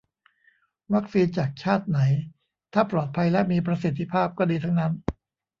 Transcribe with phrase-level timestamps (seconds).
[0.93, 1.99] วัคซีนจากชาติไหน
[2.73, 4.93] ถ้าปลอดภัยและมีประสิทธิภาพ ก็ดีทั้งนั้น